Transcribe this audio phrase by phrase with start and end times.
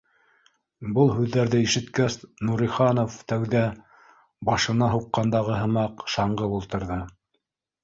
[0.93, 2.17] Был һүҙҙәрҙе ишеткәс,
[2.47, 3.63] Нуриханов тәүҙә,
[4.51, 7.01] башына һуҡ- ҡандағы һымаҡ, шаңғып ултырҙы